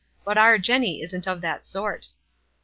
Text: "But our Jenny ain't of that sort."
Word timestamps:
"But 0.25 0.35
our 0.35 0.57
Jenny 0.57 0.99
ain't 1.03 1.27
of 1.27 1.41
that 1.41 1.67
sort." 1.67 2.07